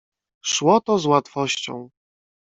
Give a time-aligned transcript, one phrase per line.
[0.43, 1.89] "Szło to z łatwością."